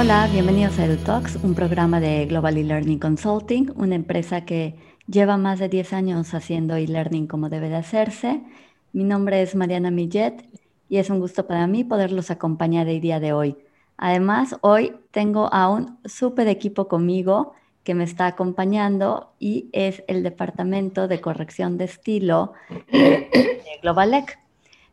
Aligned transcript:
Hola, 0.00 0.28
bienvenidos 0.30 0.78
a 0.78 0.84
EduTalks, 0.84 1.40
un 1.42 1.56
programa 1.56 1.98
de 1.98 2.24
Global 2.26 2.56
E-Learning 2.56 3.00
Consulting, 3.00 3.72
una 3.74 3.96
empresa 3.96 4.44
que 4.44 4.76
lleva 5.08 5.36
más 5.38 5.58
de 5.58 5.68
10 5.68 5.92
años 5.92 6.34
haciendo 6.34 6.76
e-learning 6.76 7.26
como 7.26 7.48
debe 7.48 7.68
de 7.68 7.74
hacerse. 7.74 8.40
Mi 8.92 9.02
nombre 9.02 9.42
es 9.42 9.56
Mariana 9.56 9.90
Millet 9.90 10.48
y 10.88 10.98
es 10.98 11.10
un 11.10 11.18
gusto 11.18 11.48
para 11.48 11.66
mí 11.66 11.82
poderlos 11.82 12.30
acompañar 12.30 12.86
el 12.86 13.00
día 13.00 13.18
de 13.18 13.32
hoy. 13.32 13.56
Además, 13.96 14.54
hoy 14.60 14.94
tengo 15.10 15.52
a 15.52 15.68
un 15.68 15.98
súper 16.04 16.46
equipo 16.46 16.86
conmigo 16.86 17.54
que 17.82 17.96
me 17.96 18.04
está 18.04 18.28
acompañando 18.28 19.32
y 19.40 19.68
es 19.72 20.04
el 20.06 20.22
Departamento 20.22 21.08
de 21.08 21.20
Corrección 21.20 21.76
de 21.76 21.86
Estilo 21.86 22.52
de 22.92 23.52
Globalec. 23.82 24.38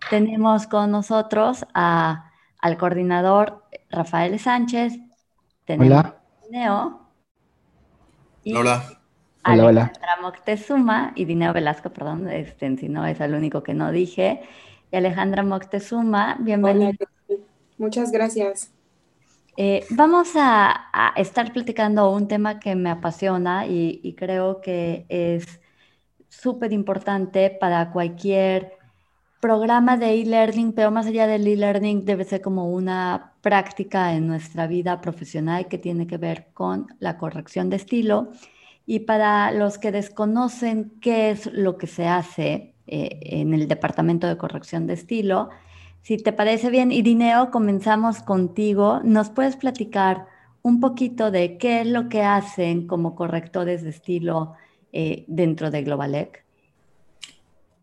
Tenemos 0.10 0.66
con 0.66 0.90
nosotros 0.90 1.64
al 1.76 2.78
coordinador 2.80 3.65
Rafael 3.96 4.38
Sánchez. 4.38 5.00
hola. 5.68 6.22
Dineo. 6.44 7.00
hola. 8.54 8.84
Alejandra 9.44 10.18
Moctezuma 10.22 11.14
y 11.16 11.26
Dineo 11.26 11.54
Velasco, 11.54 11.92
perdón, 11.92 12.30
este, 12.30 12.76
si 12.78 12.90
no 12.90 13.06
es 13.06 13.20
el 13.22 13.36
único 13.36 13.64
que 13.64 13.74
no 13.74 13.92
dije. 13.92 14.42
Y 14.92 14.96
Alejandra 14.98 15.44
Moctezuma, 15.44 16.36
bienvenida. 16.40 16.92
Muchas 17.78 18.12
gracias. 18.12 18.72
Eh, 19.56 19.86
vamos 19.92 20.32
a, 20.36 21.14
estar 21.16 21.54
platicando 21.54 22.12
un 22.12 22.28
tema 22.28 22.60
que 22.60 22.76
me 22.76 22.90
apasiona 22.90 23.66
y, 23.66 24.02
y 24.04 24.14
creo 24.16 24.60
que 24.60 25.06
es 25.08 25.62
súper 26.28 26.74
importante 26.74 27.50
para 27.50 27.92
cualquier 27.92 28.74
programa 29.46 29.96
de 29.96 30.22
e-learning, 30.22 30.74
pero 30.74 30.90
más 30.90 31.06
allá 31.06 31.28
del 31.28 31.46
e-learning 31.46 32.04
debe 32.04 32.24
ser 32.24 32.42
como 32.42 32.72
una 32.72 33.34
práctica 33.42 34.16
en 34.16 34.26
nuestra 34.26 34.66
vida 34.66 35.02
profesional 35.02 35.68
que 35.68 35.78
tiene 35.78 36.08
que 36.08 36.18
ver 36.18 36.48
con 36.52 36.88
la 36.98 37.20
corrección 37.20 37.70
de 37.70 37.76
estilo. 37.76 38.30
Y 38.88 39.02
para 39.02 39.52
los 39.52 39.78
que 39.78 39.92
desconocen 39.92 40.94
qué 41.00 41.30
es 41.30 41.46
lo 41.54 41.78
que 41.78 41.86
se 41.86 42.08
hace 42.08 42.74
eh, 42.88 43.20
en 43.22 43.54
el 43.54 43.68
departamento 43.68 44.26
de 44.26 44.36
corrección 44.36 44.88
de 44.88 44.96
estilo, 44.96 45.50
si 46.02 46.18
te 46.18 46.34
parece 46.34 46.72
bien, 46.72 46.92
Irineo, 46.92 47.52
comenzamos 47.52 48.24
contigo. 48.24 49.02
¿Nos 49.04 49.30
puedes 49.30 49.58
platicar 49.58 50.26
un 50.64 50.80
poquito 50.80 51.30
de 51.30 51.60
qué 51.60 51.82
es 51.82 51.88
lo 51.88 52.10
que 52.10 52.24
hacen 52.24 52.88
como 52.88 53.14
correctores 53.14 53.84
de 53.84 53.92
estilo 53.92 54.54
eh, 54.92 55.24
dentro 55.28 55.70
de 55.70 55.84
Globalec? 55.84 56.45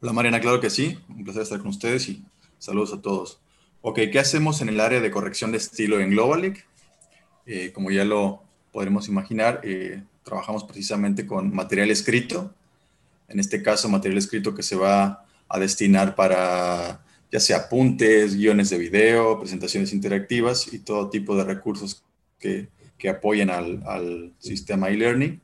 Hola 0.04 0.12
Mariana, 0.14 0.40
claro 0.40 0.60
que 0.60 0.68
sí. 0.68 0.98
Un 1.10 1.22
placer 1.22 1.42
estar 1.42 1.60
con 1.60 1.68
ustedes 1.68 2.08
y 2.08 2.24
saludos 2.58 2.92
a 2.92 3.00
todos. 3.00 3.38
Ok, 3.82 4.00
¿qué 4.10 4.18
hacemos 4.18 4.60
en 4.60 4.68
el 4.68 4.80
área 4.80 5.00
de 5.00 5.12
corrección 5.12 5.52
de 5.52 5.58
estilo 5.58 6.00
en 6.00 6.10
Globalic? 6.10 6.66
Eh, 7.46 7.70
como 7.72 7.88
ya 7.92 8.04
lo 8.04 8.42
podremos 8.72 9.06
imaginar, 9.06 9.60
eh, 9.62 10.02
trabajamos 10.24 10.64
precisamente 10.64 11.24
con 11.24 11.54
material 11.54 11.88
escrito. 11.92 12.52
En 13.28 13.38
este 13.38 13.62
caso, 13.62 13.88
material 13.88 14.18
escrito 14.18 14.56
que 14.56 14.64
se 14.64 14.74
va 14.74 15.24
a 15.48 15.58
destinar 15.60 16.16
para 16.16 17.04
ya 17.30 17.38
sea 17.38 17.58
apuntes, 17.58 18.34
guiones 18.34 18.70
de 18.70 18.78
video, 18.78 19.38
presentaciones 19.38 19.92
interactivas 19.92 20.74
y 20.74 20.80
todo 20.80 21.10
tipo 21.10 21.36
de 21.36 21.44
recursos 21.44 22.02
que, 22.40 22.66
que 22.98 23.08
apoyen 23.08 23.50
al, 23.50 23.80
al 23.86 24.32
sistema 24.40 24.88
e-learning. 24.90 25.40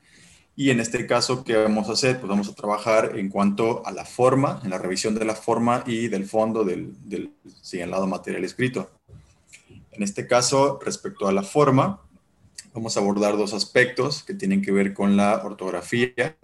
Y 0.60 0.70
en 0.70 0.80
este 0.80 1.06
caso, 1.06 1.44
¿qué 1.44 1.54
vamos 1.54 1.88
a 1.88 1.92
hacer? 1.92 2.18
Pues 2.18 2.28
vamos 2.28 2.48
a 2.48 2.54
trabajar 2.56 3.12
en 3.16 3.28
cuanto 3.28 3.86
a 3.86 3.92
la 3.92 4.04
forma, 4.04 4.60
en 4.64 4.70
la 4.70 4.78
revisión 4.78 5.14
de 5.14 5.24
la 5.24 5.36
forma 5.36 5.84
y 5.86 6.08
del 6.08 6.24
fondo 6.24 6.64
del, 6.64 6.94
del 7.08 7.30
señalado 7.62 8.08
material 8.08 8.42
escrito. 8.42 8.90
En 9.92 10.02
este 10.02 10.26
caso, 10.26 10.80
respecto 10.84 11.28
a 11.28 11.32
la 11.32 11.44
forma, 11.44 12.00
vamos 12.74 12.96
a 12.96 13.00
abordar 13.00 13.36
dos 13.36 13.54
aspectos 13.54 14.24
que 14.24 14.34
tienen 14.34 14.60
que 14.60 14.72
ver 14.72 14.94
con 14.94 15.16
la 15.16 15.40
ortografía 15.44 16.36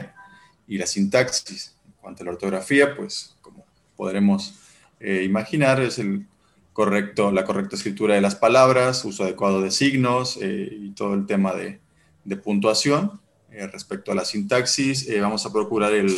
y 0.69 0.79
la 0.79 0.87
sintaxis. 0.87 1.75
En 1.85 1.95
cuanto 2.01 2.23
a 2.23 2.27
la 2.27 2.33
ortografía, 2.35 2.95
pues 2.95 3.35
como 3.41 3.65
podremos 3.97 4.55
eh, 5.01 5.25
imaginar, 5.25 5.81
es 5.81 5.99
el 5.99 6.25
correcto, 6.73 7.33
la 7.33 7.45
correcta 7.45 7.75
escritura 7.75 8.15
de 8.15 8.21
las 8.21 8.37
palabras, 8.37 9.05
uso 9.05 9.25
adecuado 9.25 9.61
de 9.61 9.73
signos 9.73 10.39
eh, 10.41 10.69
y 10.71 10.91
todo 10.91 11.15
el 11.15 11.27
tema 11.27 11.53
de, 11.53 11.81
de 12.23 12.37
puntuación. 12.37 13.24
Eh, 13.57 13.69
respecto 13.69 14.11
a 14.11 14.17
la 14.17 14.25
sintaxis, 14.25 15.09
eh, 15.09 15.21
vamos 15.21 15.47
a 15.47 15.53
procurar 15.53 15.93
el, 15.95 16.13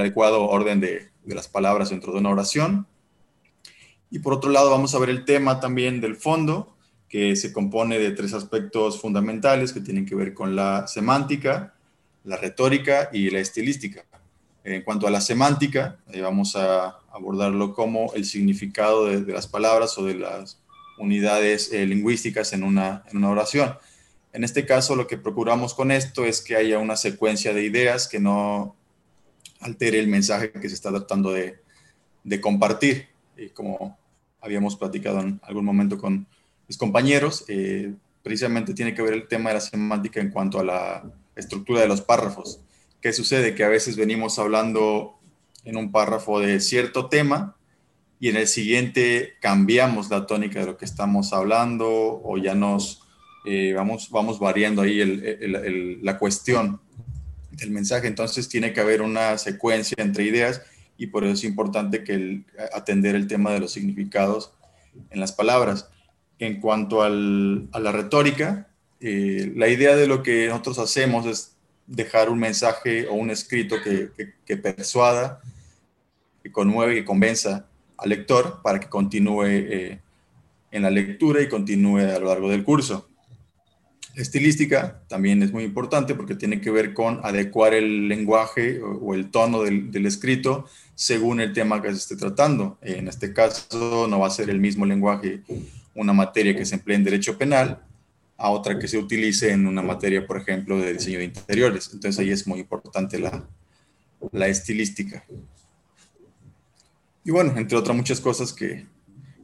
adecuado 0.00 0.42
orden 0.42 0.80
de, 0.80 1.08
las 1.24 1.46
palabras 1.46 1.90
dentro 1.90 2.12
de 2.12 2.18
una 2.18 2.30
oración. 2.30 2.84
Y 4.10 4.18
por 4.18 4.32
otro 4.32 4.50
lado, 4.50 4.68
vamos 4.68 4.92
a 4.92 4.98
ver 4.98 5.08
el 5.08 5.24
tema 5.24 5.60
también 5.60 6.00
del 6.00 6.16
fondo, 6.16 6.74
que 7.08 7.36
se 7.36 7.52
compone 7.52 8.00
de 8.00 8.10
tres 8.10 8.34
aspectos 8.34 9.00
fundamentales 9.00 9.72
que 9.72 9.80
tienen 9.80 10.04
que 10.04 10.16
ver 10.16 10.34
con 10.34 10.56
la 10.56 10.88
semántica, 10.88 11.74
la 12.24 12.36
retórica 12.36 13.08
y 13.12 13.30
la 13.30 13.38
estilística. 13.38 14.04
En 14.64 14.82
cuanto 14.82 15.06
a 15.06 15.10
la 15.10 15.20
semántica, 15.20 15.98
eh, 16.10 16.22
vamos 16.22 16.56
a 16.56 16.98
abordarlo 17.12 17.72
como 17.72 18.12
el 18.14 18.24
significado 18.24 19.06
de, 19.06 19.32
las 19.32 19.46
palabras 19.46 19.96
o 19.96 20.04
de 20.04 20.14
las 20.14 20.58
unidades 20.98 21.70
lingüísticas 21.70 22.52
en 22.52 22.64
una, 22.64 23.04
en 23.08 23.18
una 23.18 23.30
oración. 23.30 23.76
En 24.38 24.44
este 24.44 24.64
caso, 24.64 24.94
lo 24.94 25.08
que 25.08 25.18
procuramos 25.18 25.74
con 25.74 25.90
esto 25.90 26.24
es 26.24 26.40
que 26.40 26.54
haya 26.54 26.78
una 26.78 26.94
secuencia 26.94 27.52
de 27.52 27.64
ideas 27.64 28.06
que 28.06 28.20
no 28.20 28.76
altere 29.58 29.98
el 29.98 30.06
mensaje 30.06 30.52
que 30.52 30.68
se 30.68 30.76
está 30.76 30.90
tratando 30.90 31.32
de, 31.32 31.60
compartir. 32.40 33.08
Y 33.36 33.48
como 33.48 33.98
habíamos 34.40 34.76
platicado 34.76 35.22
en 35.22 35.40
algún 35.42 35.64
momento 35.64 35.98
con 35.98 36.28
mis 36.68 36.78
compañeros, 36.78 37.46
eh, 37.48 37.92
precisamente 38.22 38.74
tiene 38.74 38.94
que 38.94 39.02
ver 39.02 39.14
el 39.14 39.26
tema 39.26 39.50
de 39.50 39.54
la 39.54 39.60
semántica 39.60 40.20
en 40.20 40.30
cuanto 40.30 40.60
a 40.60 40.64
la 40.64 41.02
estructura 41.34 41.80
de 41.80 41.88
los 41.88 42.00
párrafos. 42.00 42.60
¿Qué 43.00 43.12
sucede? 43.12 43.56
Que 43.56 43.64
a 43.64 43.68
veces 43.68 43.96
venimos 43.96 44.38
hablando 44.38 45.18
en 45.64 45.76
un 45.76 45.90
párrafo 45.90 46.38
de 46.38 46.60
cierto 46.60 47.08
tema 47.08 47.56
y 48.20 48.28
en 48.28 48.36
el 48.36 48.46
siguiente 48.46 49.32
cambiamos 49.40 50.10
la 50.10 50.26
tónica 50.26 50.60
de 50.60 50.66
lo 50.66 50.76
que 50.76 50.84
estamos 50.84 51.32
hablando 51.32 52.20
o 52.22 52.38
ya 52.38 52.54
nos 52.54 53.07
eh, 53.44 53.72
vamos, 53.74 54.10
vamos 54.10 54.38
variando 54.38 54.82
ahí 54.82 55.98
la 56.02 56.18
cuestión 56.18 56.80
del 57.52 57.70
mensaje. 57.70 58.06
Entonces 58.06 58.48
tiene 58.48 58.72
que 58.72 58.80
haber 58.80 59.02
una 59.02 59.38
secuencia 59.38 59.96
entre 59.98 60.24
ideas 60.24 60.62
y 60.96 61.08
por 61.08 61.24
eso 61.24 61.34
es 61.34 61.44
importante 61.44 62.04
que 62.04 62.42
atender 62.72 63.14
el 63.14 63.26
tema 63.26 63.52
de 63.52 63.60
los 63.60 63.72
significados 63.72 64.52
en 65.10 65.20
las 65.20 65.32
palabras. 65.32 65.88
En 66.38 66.60
cuanto 66.60 67.02
a 67.02 67.10
la 67.10 67.92
retórica, 67.92 68.68
eh, 69.00 69.52
la 69.56 69.68
idea 69.68 69.96
de 69.96 70.06
lo 70.06 70.22
que 70.22 70.48
nosotros 70.48 70.78
hacemos 70.78 71.26
es 71.26 71.56
dejar 71.86 72.30
un 72.30 72.38
mensaje 72.38 73.06
o 73.08 73.14
un 73.14 73.30
escrito 73.30 73.76
que, 73.82 74.56
persuada, 74.56 75.40
que 76.42 76.52
conmueve, 76.52 76.96
que 76.96 77.04
convenza 77.04 77.66
al 77.96 78.10
lector 78.10 78.60
para 78.62 78.78
que 78.78 78.88
continúe 78.88 79.46
eh, 79.46 80.00
en 80.70 80.82
la 80.82 80.90
lectura 80.90 81.40
y 81.42 81.48
continúe 81.48 81.98
a 81.98 82.18
lo 82.18 82.26
largo 82.26 82.50
del 82.50 82.62
curso 82.62 83.07
estilística 84.22 85.02
también 85.08 85.42
es 85.42 85.52
muy 85.52 85.64
importante 85.64 86.14
porque 86.14 86.34
tiene 86.34 86.60
que 86.60 86.70
ver 86.70 86.92
con 86.92 87.20
adecuar 87.22 87.74
el 87.74 88.08
lenguaje 88.08 88.80
o, 88.82 89.14
el 89.14 89.30
tono 89.30 89.62
del, 89.62 90.06
escrito 90.06 90.66
según 90.94 91.40
el 91.40 91.52
tema 91.52 91.80
que 91.80 91.88
se 91.90 91.96
esté 91.96 92.16
tratando. 92.16 92.78
En 92.82 93.08
este 93.08 93.32
caso 93.32 94.06
no 94.08 94.18
va 94.18 94.26
a 94.26 94.30
ser 94.30 94.50
el 94.50 94.60
mismo 94.60 94.84
lenguaje 94.86 95.42
una 95.94 96.12
materia 96.12 96.54
que 96.56 96.64
se 96.64 96.76
emplea 96.76 96.96
en 96.96 97.04
derecho 97.04 97.38
penal 97.38 97.82
a 98.36 98.50
otra 98.50 98.78
que 98.78 98.86
se 98.86 98.98
utilice 98.98 99.50
en 99.50 99.66
una 99.66 99.82
materia, 99.82 100.26
por 100.26 100.40
ejemplo, 100.40 100.78
de 100.78 100.92
diseño 100.92 101.18
de 101.18 101.24
interiores. 101.24 101.90
Entonces 101.92 102.18
ahí 102.20 102.30
es 102.30 102.46
muy 102.46 102.60
importante 102.60 103.18
la, 103.18 103.44
la 104.32 104.48
estilística. 104.48 105.24
Y 107.24 107.30
bueno, 107.30 107.52
entre 107.56 107.76
otras 107.76 107.96
muchas 107.96 108.20
cosas 108.20 108.52
que, 108.52 108.86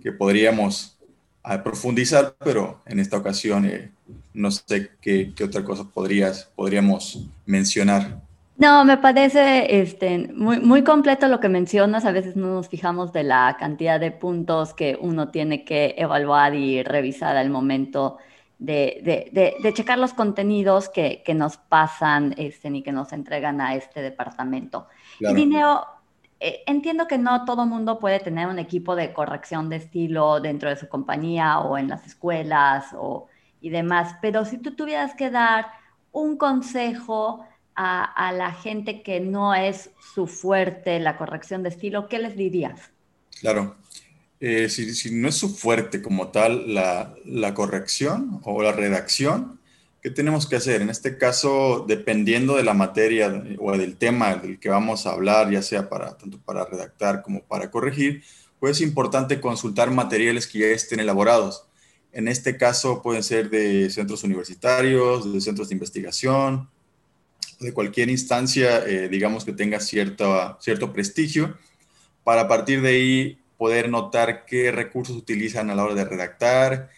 que 0.03 0.13
podríamos 0.13 0.97
ah, 1.43 1.63
profundizar, 1.63 2.37
pero 2.45 2.83
en 2.87 3.01
esta 3.01 3.17
ocasión 3.17 3.67
eh, 3.67 3.91
no 4.35 4.51
sé 4.51 4.91
qué, 5.01 5.33
otra 5.43 5.65
cosa 5.65 5.85
podrías, 5.85 6.51
podríamos 6.55 7.25
mencionar. 7.47 8.21
No, 8.57 8.85
me 8.85 8.99
parece 8.99 9.81
este, 9.81 10.29
muy, 10.33 10.61
muy 10.61 10.85
completo 10.85 11.27
lo 11.29 11.41
que 11.41 11.49
mencionas. 11.49 12.05
A 12.05 12.13
veces 12.13 12.37
no 12.37 12.49
nos 12.49 12.69
fijamos 12.69 13.13
de 13.13 13.25
la 13.25 13.57
cantidad 13.59 13.99
de 13.99 14.11
puntos 14.11 14.75
que 14.75 14.99
uno 15.01 15.29
tiene 15.29 15.65
que 15.65 15.95
evaluar 15.97 16.55
y 16.55 16.83
revisar 16.83 17.37
al 17.37 17.51
momento 17.51 18.19
de, 18.59 19.73
checar 19.75 19.99
los 19.99 20.13
contenidos 20.13 20.89
que, 20.89 21.23
nos 21.35 21.57
pasan 21.57 22.35
este, 22.37 22.69
y 22.69 22.83
que 22.83 22.93
nos 22.93 23.13
entregan 23.13 23.61
a 23.61 23.75
este 23.75 24.03
departamento. 24.03 24.87
Y 25.19 25.33
Dineo, 25.35 25.85
eh, 26.41 26.63
entiendo 26.67 27.07
que 27.07 27.19
no 27.19 27.45
todo 27.45 27.67
mundo 27.67 27.99
puede 27.99 28.21
tener 28.21 28.49
un 28.49 28.59
equipo 28.59 28.97
de 28.97 29.13
corrección 29.13 29.69
de 29.69 29.77
estilo 29.77 30.41
dentro 30.41 30.69
de 30.69 30.77
su 30.77 30.89
compañía 30.89 31.59
o 31.61 31.79
en 31.79 31.89
las 31.89 32.07
escuelas 32.07 32.87
o 32.95 33.29
y 33.65 33.71
demás. 33.71 34.17
Pero 34.21 34.45
si 34.45 34.59
tú 34.59 34.77
tuvieras 34.77 35.15
que 35.15 35.31
dar 35.31 35.67
un 36.13 36.37
consejo 36.37 37.47
a, 37.75 38.31
la 38.37 38.53
gente 38.53 39.03
que 39.03 39.21
no 39.21 39.55
es 39.55 39.91
su 40.15 40.27
fuerte 40.27 41.01
la 41.01 41.17
corrección 41.17 41.63
de 41.63 41.71
estilo, 41.71 42.07
¿qué 42.07 42.19
les 42.19 42.37
dirías? 42.37 42.91
Claro. 43.41 43.75
eh, 44.39 44.69
si, 44.69 45.11
no 45.13 45.29
es 45.29 45.37
su 45.37 45.49
fuerte 45.49 46.03
como 46.03 46.29
tal 46.29 46.75
la, 46.75 47.15
la, 47.25 47.55
corrección 47.55 48.41
o 48.45 48.63
la 48.63 48.73
redacción, 48.73 49.59
¿qué 50.03 50.11
tenemos 50.11 50.47
que 50.47 50.57
hacer? 50.57 50.83
En 50.83 50.91
este 50.91 51.17
caso, 51.17 51.87
dependiendo 51.89 52.57
de 52.57 52.65
la 52.65 52.75
materia 52.75 53.43
o 53.59 53.77
del 53.79 53.97
tema 53.97 54.37
del 54.37 54.61
que 54.61 54.69
vamos 54.69 55.07
a 55.07 55.13
hablar, 55.13 55.51
ya 55.51 55.63
sea 55.63 55.89
para, 55.89 56.19
tanto 56.19 56.39
para 56.39 56.67
redactar 56.67 57.23
como 57.23 57.43
para 57.43 57.71
corregir, 57.71 58.23
pues 58.61 58.77
es 58.77 58.83
importante 58.83 59.41
consultar 59.41 59.91
materiales 59.91 60.47
que 60.47 60.59
ya 60.59 60.67
estén 60.67 61.01
elaborados. 61.01 61.67
En 62.15 62.29
este 62.29 62.57
caso 62.57 63.03
pueden 63.03 63.25
ser 63.25 63.51
de 63.51 63.91
centros 63.91 64.23
universitarios, 64.23 65.33
de 65.33 65.41
centros 65.41 65.69
de 65.69 65.75
investigación, 65.75 66.71
de 67.59 67.73
cualquier 67.73 68.09
instancia, 68.09 68.87
eh, 68.87 69.09
digamos 69.09 69.45
que 69.45 69.53
tenga 69.53 69.81
cierto, 69.81 70.57
cierto 70.61 70.93
prestigio, 70.93 71.59
para 72.23 72.43
a 72.43 72.49
partir 72.49 72.83
de 72.83 72.89
ahí 72.89 73.39
poder 73.59 73.89
notar 73.89 74.45
qué 74.47 74.71
recursos 74.71 75.17
utilizan 75.17 75.71
a 75.71 75.75
la 75.75 75.85
hora 75.85 75.95
de 75.95 76.05
redactar, 76.05 76.91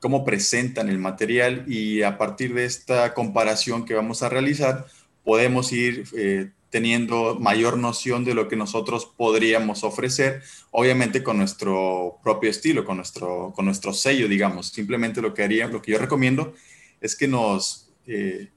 cómo 0.00 0.24
presentan 0.24 0.88
el 0.88 0.98
material 0.98 1.64
y 1.68 2.02
a 2.02 2.18
partir 2.18 2.52
de 2.52 2.64
esta 2.64 3.14
comparación 3.14 3.84
que 3.84 3.94
vamos 3.94 4.24
a 4.24 4.28
realizar, 4.28 4.86
podemos 5.22 5.72
ir 5.72 6.04
eh, 6.16 6.50
teniendo 6.74 7.38
mayor 7.38 7.78
noción 7.78 8.24
de 8.24 8.34
lo 8.34 8.48
que 8.48 8.56
nosotros 8.56 9.06
podríamos 9.16 9.84
ofrecer, 9.84 10.42
obviamente 10.72 11.22
con 11.22 11.36
nuestro 11.36 12.18
propio 12.24 12.50
estilo, 12.50 12.84
con 12.84 12.96
nuestro, 12.96 13.52
con 13.54 13.66
nuestro 13.66 13.92
sello, 13.92 14.26
digamos. 14.26 14.70
Simplemente 14.70 15.22
lo 15.22 15.34
que 15.34 15.44
haría, 15.44 15.68
lo 15.68 15.80
que 15.80 15.92
yo 15.92 15.98
recomiendo 15.98 16.52
es 17.00 17.14
que 17.14 17.28
nos 17.28 17.92
eh, 18.08 18.48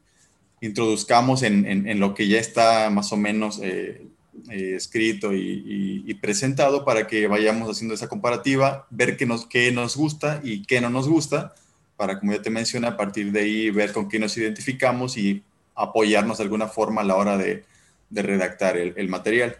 introduzcamos 0.61 1.43
en, 1.43 1.67
en, 1.67 1.99
lo 1.99 2.15
que 2.15 2.27
ya 2.27 2.39
está 2.39 2.89
más 2.89 3.13
o 3.13 3.17
menos 3.17 3.59
eh, 3.61 4.07
eh, 4.49 4.73
escrito 4.75 5.31
y, 5.31 6.11
presentado 6.19 6.83
para 6.85 7.05
que 7.05 7.27
vayamos 7.27 7.69
haciendo 7.69 7.93
esa 7.93 8.07
comparativa, 8.07 8.87
ver 8.89 9.15
qué 9.15 9.27
nos, 9.27 9.45
qué 9.45 9.71
nos 9.71 9.95
gusta 9.95 10.41
y 10.43 10.63
qué 10.63 10.81
no 10.81 10.89
nos 10.89 11.07
gusta, 11.07 11.53
para, 11.97 12.19
como 12.19 12.33
ya 12.33 12.41
te 12.41 12.49
mencioné, 12.49 12.87
a 12.87 12.97
partir 12.97 13.31
de 13.31 13.41
ahí 13.41 13.69
ver 13.69 13.93
con 13.93 14.09
qué 14.09 14.17
nos 14.17 14.35
identificamos 14.37 15.17
y 15.17 15.43
apoyarnos 15.75 16.39
de 16.39 16.45
alguna 16.45 16.67
forma 16.67 17.01
a 17.01 17.03
la 17.03 17.15
hora 17.15 17.37
de, 17.37 17.63
de 18.09 18.21
redactar 18.21 18.77
el, 18.77 18.93
el, 18.97 19.09
material. 19.09 19.57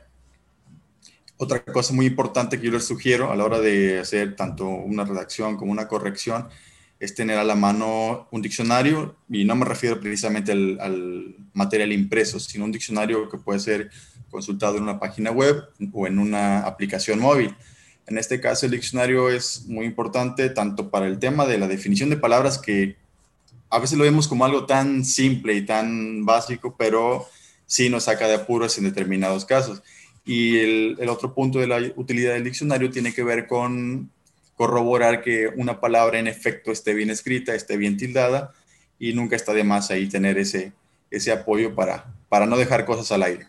Otra 1.38 1.64
cosa 1.64 1.94
muy 1.94 2.06
importante 2.06 2.60
que 2.60 2.66
yo 2.66 2.72
les 2.72 2.86
sugiero 2.86 3.32
a 3.32 3.36
la 3.36 3.44
hora 3.44 3.60
de 3.60 4.00
hacer 4.00 4.36
tanto 4.36 4.68
una 4.68 5.04
redacción 5.06 5.58
como 5.58 5.72
una 5.72 5.88
corrección 5.88 6.48
es 7.00 7.14
tener 7.14 7.38
a 7.38 7.44
la 7.44 7.56
mano 7.56 8.28
un 8.32 8.42
diccionario, 8.42 9.16
y 9.30 9.46
no 9.46 9.56
me 9.56 9.66
refiero 9.66 10.00
precisamente 10.00 10.52
al, 10.52 10.80
al 10.80 11.36
material 11.54 11.92
impreso, 11.92 12.40
sino 12.40 12.66
un 12.66 12.72
diccionario 12.72 13.30
que 13.30 13.38
puede 13.38 13.60
ser 13.60 13.92
consultado 14.32 14.78
en 14.78 14.84
una 14.84 15.00
página 15.00 15.32
web 15.32 15.64
o 15.94 16.08
en 16.08 16.20
una 16.20 16.62
aplicación 16.62 17.20
móvil. 17.20 17.56
En 18.08 18.18
este 18.18 18.40
caso, 18.40 18.66
el 18.66 18.72
diccionario 18.72 19.30
es 19.30 19.66
muy 19.68 19.86
importante 19.86 20.50
tanto 20.50 20.90
para 20.90 21.08
el 21.08 21.20
tema 21.20 21.46
de 21.46 21.58
la 21.58 21.68
definición 21.68 22.10
de 22.10 22.18
palabras 22.18 22.58
que 22.58 22.96
a 23.70 23.80
veces 23.80 23.98
lo 23.98 24.06
vemos 24.06 24.28
como 24.28 24.46
algo 24.46 24.66
tan 24.66 25.04
simple 25.04 25.54
y 25.54 25.66
tan 25.66 26.26
básico, 26.26 26.76
pero 26.78 27.28
sí 27.68 27.90
nos 27.90 28.06
saca 28.06 28.28
de 28.28 28.36
apuros 28.36 28.78
en 28.80 28.86
determinados 28.86 29.46
casos. 29.46 29.84
Y 30.26 30.58
el, 30.58 30.98
el 31.00 31.10
otro 31.10 31.36
punto 31.36 31.60
de 31.60 31.68
la 31.68 31.78
utilidad 31.96 32.34
del 32.34 32.44
diccionario 32.44 32.90
tiene 32.90 33.14
que 33.14 33.24
ver 33.24 33.46
con 33.46 34.10
corroborar 34.56 35.22
que 35.22 35.48
una 35.56 35.80
palabra 35.80 36.18
en 36.18 36.28
efecto 36.28 36.72
esté 36.72 36.96
bien 36.96 37.12
escrita, 37.12 37.54
esté 37.54 37.78
bien 37.78 37.96
tildada 37.96 38.54
y 38.98 39.14
nunca 39.14 39.36
está 39.36 39.54
de 39.54 39.64
más 39.64 39.92
ahí 39.92 40.10
tener 40.10 40.38
ese, 40.40 40.74
ese 41.12 41.32
apoyo 41.32 41.76
para, 41.76 42.06
para 42.28 42.48
no 42.48 42.58
dejar 42.58 42.84
cosas 42.86 43.12
al 43.12 43.24
aire. 43.24 43.46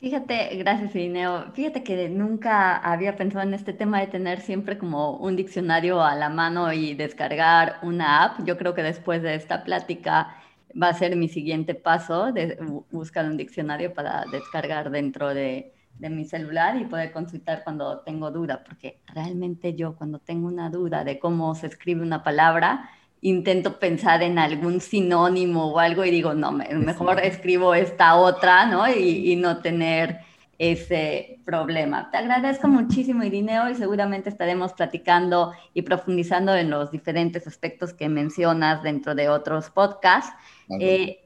Fíjate, 0.00 0.56
gracias 0.56 0.94
Irineo. 0.94 1.50
Fíjate 1.54 1.82
que 1.82 2.10
nunca 2.10 2.76
había 2.76 3.16
pensado 3.16 3.46
en 3.46 3.54
este 3.54 3.72
tema 3.72 4.00
de 4.00 4.06
tener 4.06 4.40
siempre 4.42 4.76
como 4.76 5.16
un 5.16 5.34
diccionario 5.34 6.02
a 6.02 6.14
la 6.14 6.28
mano 6.28 6.72
y 6.72 6.94
descargar 6.94 7.78
una 7.82 8.22
app. 8.22 8.44
Yo 8.44 8.58
creo 8.58 8.74
que 8.74 8.82
después 8.82 9.22
de 9.22 9.34
esta 9.34 9.64
plática 9.64 10.36
va 10.80 10.88
a 10.88 10.94
ser 10.94 11.16
mi 11.16 11.28
siguiente 11.28 11.74
paso 11.74 12.32
de 12.32 12.58
buscar 12.90 13.26
un 13.26 13.36
diccionario 13.36 13.92
para 13.92 14.24
descargar 14.30 14.90
dentro 14.90 15.34
de, 15.34 15.72
de 15.98 16.10
mi 16.10 16.24
celular 16.24 16.76
y 16.76 16.84
poder 16.84 17.12
consultar 17.12 17.62
cuando 17.64 18.00
tengo 18.00 18.30
duda, 18.30 18.62
porque 18.64 19.00
realmente 19.06 19.74
yo 19.74 19.94
cuando 19.96 20.18
tengo 20.18 20.48
una 20.48 20.70
duda 20.70 21.04
de 21.04 21.18
cómo 21.18 21.54
se 21.54 21.68
escribe 21.68 22.02
una 22.02 22.22
palabra, 22.22 22.90
intento 23.24 23.78
pensar 23.78 24.22
en 24.22 24.38
algún 24.38 24.82
sinónimo 24.82 25.72
o 25.72 25.78
algo 25.78 26.04
y 26.04 26.10
digo, 26.10 26.34
no, 26.34 26.52
mejor 26.52 27.20
escribo 27.20 27.74
esta 27.74 28.16
otra, 28.16 28.66
¿no? 28.66 28.86
Y, 28.86 29.34
no 29.36 29.62
tener 29.62 30.20
ese 30.58 31.40
problema. 31.44 32.10
Te 32.10 32.18
agradezco 32.18 32.68
muchísimo, 32.68 33.22
Irineo, 33.24 33.68
y 33.70 33.74
seguramente 33.74 34.28
estaremos 34.28 34.72
platicando 34.72 35.52
y 35.72 35.82
profundizando 35.82 36.54
en 36.54 36.70
los 36.70 36.90
diferentes 36.90 37.46
aspectos 37.46 37.92
que 37.92 38.08
mencionas 38.08 38.82
dentro 38.82 39.14
de 39.14 39.28
otros 39.28 39.70
podcasts. 39.70 40.32
Eh, 40.80 41.24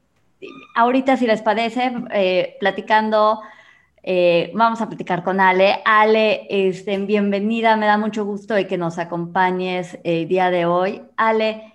ahorita, 0.74 1.16
si 1.16 1.26
les 1.26 1.42
parece, 1.42 1.92
eh, 2.12 2.56
platicando, 2.60 3.40
eh, 4.02 4.50
vamos 4.54 4.80
a 4.80 4.88
platicar 4.88 5.22
con 5.22 5.40
Ale. 5.40 5.80
Ale, 5.84 6.46
este, 6.48 6.96
bienvenida, 6.98 7.76
me 7.76 7.86
da 7.86 7.98
mucho 7.98 8.24
gusto 8.24 8.54
de 8.54 8.66
que 8.66 8.78
nos 8.78 8.98
acompañes 8.98 9.98
el 10.04 10.28
día 10.28 10.50
de 10.50 10.66
hoy. 10.66 11.02
Ale, 11.16 11.72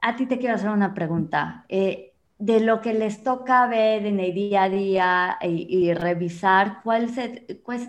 a 0.00 0.16
ti 0.16 0.26
te 0.26 0.38
quiero 0.38 0.54
hacer 0.54 0.70
una 0.70 0.94
pregunta. 0.94 1.64
Eh, 1.68 2.09
de 2.40 2.58
lo 2.58 2.80
que 2.80 2.94
les 2.94 3.22
toca 3.22 3.66
ver 3.68 4.06
en 4.06 4.18
el 4.18 4.32
día 4.32 4.62
a 4.64 4.70
día 4.70 5.38
y, 5.42 5.92
revisar, 5.92 6.80
¿cuál 6.82 7.10
se, 7.10 7.46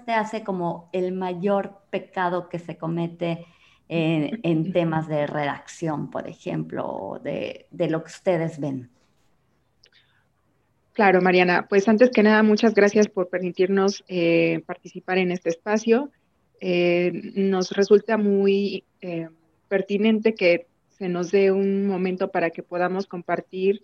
hace 0.07 0.43
como 0.43 0.89
el 0.91 1.13
mayor 1.13 1.79
pecado 1.89 2.49
que 2.49 2.59
se 2.59 2.77
comete 2.77 3.45
en, 3.87 4.73
temas 4.73 5.07
de 5.07 5.25
redacción, 5.25 6.11
por 6.11 6.27
ejemplo, 6.27 7.21
de, 7.23 7.67
de, 7.71 7.89
lo 7.89 8.03
que 8.03 8.11
ustedes 8.11 8.59
ven? 8.59 8.89
Claro, 10.91 11.21
Mariana. 11.21 11.67
Pues 11.69 11.87
antes 11.87 12.09
que 12.09 12.21
nada, 12.21 12.43
muchas 12.43 12.73
gracias 12.73 13.07
por 13.07 13.29
permitirnos 13.29 14.03
eh, 14.09 14.61
participar 14.65 15.17
en 15.17 15.31
este 15.31 15.47
espacio. 15.47 16.11
Eh, 16.59 17.31
nos 17.35 17.71
resulta 17.71 18.17
muy 18.17 18.83
pertinente 19.69 20.35
que 20.35 20.67
se 20.89 21.07
nos 21.07 21.31
dé 21.31 21.51
un 21.53 21.87
momento 21.87 22.31
para 22.31 22.49
que 22.49 22.63
podamos 22.63 23.07
compartir 23.07 23.81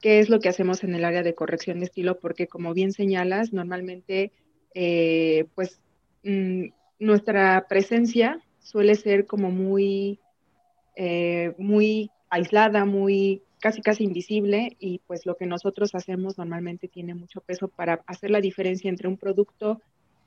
qué 0.00 0.20
es 0.20 0.28
lo 0.28 0.40
que 0.40 0.48
hacemos 0.48 0.82
en 0.84 0.94
el 0.94 1.04
área 1.04 1.22
de 1.22 1.34
corrección 1.34 1.78
de 1.78 1.86
estilo, 1.86 2.18
porque 2.18 2.46
como 2.46 2.74
bien 2.74 2.92
señalas, 2.92 3.52
normalmente 3.52 4.32
eh, 4.74 5.46
pues 5.54 5.80
mm, 6.24 6.66
nuestra 6.98 7.66
presencia 7.68 8.40
suele 8.60 8.94
ser 8.94 9.26
como 9.26 9.50
muy, 9.50 10.20
eh, 10.96 11.54
muy 11.58 12.10
aislada, 12.28 12.84
muy 12.84 13.42
casi 13.60 13.82
casi 13.82 14.04
invisible 14.04 14.76
y 14.78 15.00
pues 15.06 15.26
lo 15.26 15.36
que 15.36 15.46
nosotros 15.46 15.94
hacemos 15.94 16.38
normalmente 16.38 16.88
tiene 16.88 17.14
mucho 17.14 17.40
peso 17.40 17.68
para 17.68 18.00
hacer 18.06 18.30
la 18.30 18.40
diferencia 18.40 18.88
entre 18.88 19.08
un 19.08 19.18
producto 19.18 19.80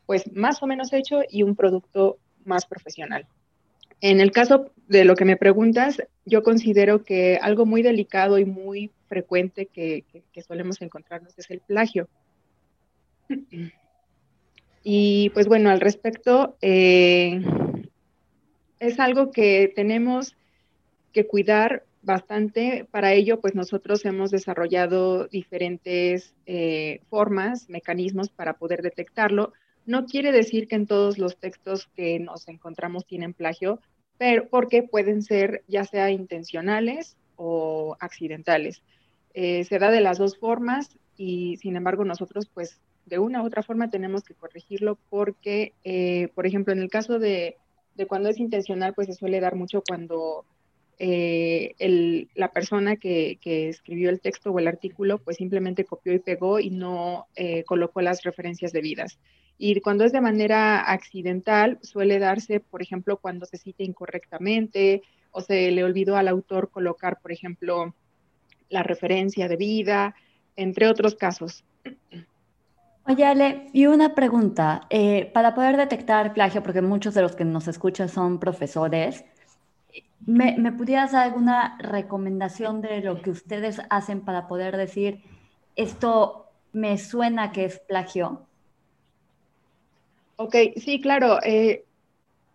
pues 0.06 0.32
más 0.34 0.62
o 0.62 0.68
menos 0.68 0.94
hecho 0.94 1.22
y 1.30 1.44
un 1.44 1.56
producto 1.56 2.18
más 2.46 2.66
profesional. 2.66 3.28
En 4.04 4.20
el 4.20 4.32
caso 4.32 4.74
de 4.90 5.06
lo 5.06 5.16
que 5.16 5.24
me 5.24 5.38
preguntas, 5.38 6.04
yo 6.26 6.44
considero 6.44 7.06
que 7.06 7.40
algo 7.42 7.66
muy 7.66 7.82
delicado 7.82 8.38
y 8.38 8.44
muy 8.44 8.92
frecuente 9.08 9.68
que, 9.68 10.04
solemos 10.46 10.82
encontrarnos 10.82 11.34
es 11.40 11.50
el 11.50 11.62
plagio. 11.62 12.10
Y 14.86 15.30
pues 15.30 15.48
bueno, 15.48 15.70
al 15.70 15.80
respecto, 15.80 16.58
eh, 16.62 17.42
es 18.82 19.00
algo 19.00 19.32
que 19.32 19.72
tenemos 19.74 20.36
que 21.14 21.26
cuidar 21.26 21.86
bastante. 22.02 22.86
Para 22.92 23.14
ello, 23.14 23.40
pues 23.40 23.56
nosotros 23.56 24.04
hemos 24.04 24.30
desarrollado 24.30 25.30
diferentes 25.30 26.34
eh, 26.48 27.00
formas, 27.10 27.70
mecanismos 27.70 28.28
para 28.28 28.58
poder 28.58 28.82
detectarlo. 28.82 29.54
No 29.86 30.06
quiere 30.06 30.34
decir 30.34 30.68
que 30.68 30.76
en 30.76 30.86
todos 30.86 31.18
los 31.18 31.38
textos 31.38 31.88
que 31.96 32.20
nos 32.20 32.50
encontramos 32.50 33.06
tienen 33.06 33.34
plagio, 33.34 33.80
pero 34.18 34.48
porque 34.50 34.84
pueden 34.84 35.22
ser 35.22 35.64
ya 35.68 35.84
sea 35.86 36.12
intencionales 36.12 37.18
o 37.36 37.96
accidentales. 38.00 38.82
Eh, 39.34 39.64
se 39.64 39.80
da 39.80 39.92
de 39.92 40.02
las 40.02 40.18
dos 40.18 40.38
formas 40.38 40.98
y 41.18 41.58
sin 41.58 41.76
embargo 41.76 42.06
nosotros 42.06 42.48
pues 42.54 42.80
de 43.06 43.20
una 43.20 43.42
u 43.42 43.46
otra 43.46 43.64
forma 43.64 43.90
tenemos 43.90 44.24
que 44.24 44.36
corregirlo 44.36 44.98
porque, 45.10 45.74
eh, 45.84 46.30
por 46.36 46.46
ejemplo, 46.46 46.72
en 46.72 46.80
el 46.80 46.90
caso 46.90 47.20
de, 47.20 47.58
cuando 48.08 48.30
es 48.30 48.40
intencional, 48.40 48.94
pues 48.94 49.08
se 49.08 49.14
suele 49.14 49.40
dar 49.40 49.56
mucho 49.56 49.84
cuando 49.86 50.46
eh, 51.00 52.28
la 52.36 52.52
persona 52.52 52.96
que, 52.96 53.40
que, 53.42 53.68
escribió 53.68 54.10
el 54.10 54.22
texto 54.22 54.52
o 54.52 54.60
el 54.60 54.68
artículo 54.68 55.18
pues 55.18 55.38
simplemente 55.38 55.84
copió 55.84 56.14
y 56.14 56.20
pegó 56.20 56.60
y 56.60 56.70
no 56.70 57.28
colocó 57.66 58.02
las 58.02 58.24
referencias 58.24 58.72
debidas. 58.72 59.20
Y 59.58 59.80
cuando 59.82 60.04
es 60.04 60.12
de 60.12 60.22
manera 60.22 60.82
accidental, 60.92 61.80
suele 61.82 62.20
darse, 62.20 62.60
por 62.60 62.82
ejemplo, 62.82 63.18
cuando 63.18 63.46
se 63.46 63.58
cita 63.58 63.84
incorrectamente 63.84 65.04
o 65.32 65.42
se 65.42 65.72
le 65.72 65.84
olvidó 65.84 66.16
al 66.16 66.28
autor 66.28 66.70
colocar, 66.70 67.20
por 67.22 67.32
ejemplo, 67.32 67.94
la 68.70 68.84
referencia 68.84 69.48
de 69.48 69.56
vida, 69.56 70.16
entre 70.56 70.88
otros 70.88 71.16
casos. 71.16 71.64
Oye, 73.06 73.26
Ale, 73.26 73.70
y 73.74 73.86
una 73.86 74.16
pregunta. 74.16 74.88
Eh, 74.90 75.30
para 75.34 75.54
poder 75.54 75.78
detectar 75.78 76.34
plagio, 76.34 76.64
porque 76.64 76.82
muchos 76.82 77.14
de 77.14 77.22
los 77.22 77.36
que 77.36 77.46
nos 77.46 77.68
escuchan 77.68 78.10
son 78.10 78.40
profesores, 78.40 79.26
¿me, 80.26 80.58
¿me 80.58 80.72
pudieras 80.72 81.12
dar 81.12 81.24
alguna 81.24 81.78
recomendación 81.80 82.82
de 82.82 83.02
lo 83.02 83.22
que 83.22 83.32
ustedes 83.32 83.82
hacen 83.90 84.22
para 84.22 84.48
poder 84.48 84.78
decir, 84.78 85.22
esto 85.76 86.50
me 86.72 86.98
suena 86.98 87.52
que 87.52 87.66
es 87.66 87.80
plagio? 87.80 88.48
Ok, 90.44 90.56
sí, 90.78 91.00
claro. 91.02 91.40
Eh, 91.44 91.84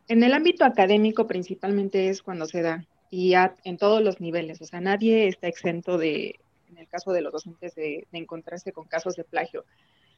en 0.08 0.22
el 0.22 0.32
ámbito 0.32 0.64
académico 0.64 1.26
principalmente 1.26 2.08
es 2.08 2.22
cuando 2.22 2.46
se 2.46 2.62
da 2.62 2.84
y 3.10 3.34
en 3.64 3.76
todos 3.78 4.02
los 4.02 4.20
niveles. 4.20 4.60
O 4.60 4.64
sea, 4.64 4.80
nadie 4.80 5.28
está 5.28 5.48
exento 5.48 5.98
de, 5.98 6.38
en 6.70 6.78
el 6.78 6.88
caso 6.88 7.12
de 7.12 7.20
los 7.20 7.32
docentes, 7.32 7.74
de 7.74 8.06
encontrarse 8.12 8.72
con 8.72 8.86
casos 8.86 9.16
de 9.16 9.24
plagio 9.24 9.64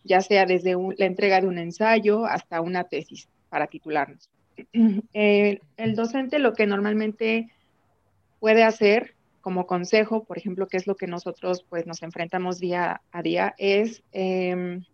ya 0.04 0.20
sea 0.20 0.46
desde 0.46 0.76
la 0.96 1.06
entrega 1.06 1.40
de 1.40 1.46
un 1.46 1.58
ensayo 1.58 2.24
hasta 2.26 2.60
una 2.60 2.84
tesis 2.84 3.28
para 3.48 3.66
titularnos. 3.66 4.30
Eh, 5.14 5.60
el 5.78 5.94
docente 5.96 6.38
lo 6.38 6.52
que 6.52 6.66
normalmente 6.66 7.48
puede 8.40 8.62
hacer 8.62 9.14
como 9.40 9.66
consejo, 9.66 10.24
por 10.24 10.36
ejemplo, 10.36 10.68
que 10.68 10.76
es 10.76 10.86
lo 10.86 10.96
que 10.96 11.06
nosotros 11.06 11.64
pues 11.68 11.86
nos 11.86 12.02
enfrentamos 12.02 12.58
día 12.58 13.00
a 13.10 13.22
día, 13.22 13.54
es 13.56 14.02
em, 14.12 14.84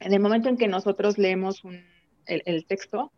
en 0.00 0.12
el 0.12 0.20
momento 0.20 0.50
en 0.50 0.58
que 0.58 0.68
nosotros 0.68 1.16
leemos 1.16 1.64
el, 2.28 2.64
texto, 2.66 3.10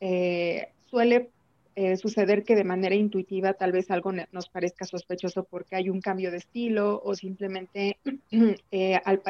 eh, 0.00 0.68
suele 0.90 1.30
eh, 1.76 1.96
suceder 1.96 2.44
que 2.44 2.56
de 2.56 2.64
manera 2.64 2.94
intuitiva 2.94 3.54
tal 3.54 3.72
vez 3.72 3.90
algo 3.90 4.12
nos 4.12 4.48
parezca 4.48 4.84
sospechoso 4.84 5.44
porque 5.44 5.76
hay 5.76 5.88
un 5.88 6.00
cambio 6.00 6.30
de 6.30 6.36
estilo 6.36 7.00
o 7.04 7.14
simplemente 7.14 7.98
al, 9.04 9.22